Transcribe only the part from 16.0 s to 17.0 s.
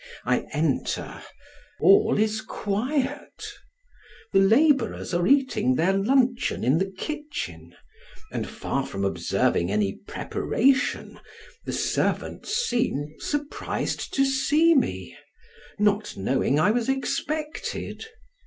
knowing I was